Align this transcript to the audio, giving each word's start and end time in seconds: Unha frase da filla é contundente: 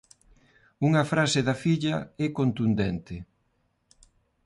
Unha 0.87 1.03
frase 1.11 1.39
da 1.47 1.55
filla 1.63 1.97
é 2.25 2.27
contundente: 2.39 3.15